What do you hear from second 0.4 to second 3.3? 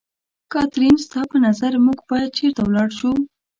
کاترین، ستا په نظر موږ باید چېرته ولاړ شو؟